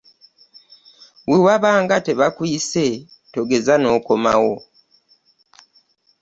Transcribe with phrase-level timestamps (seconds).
[1.29, 2.85] Webaba nga tebaakuyise
[3.33, 4.55] togeza n'okomawo.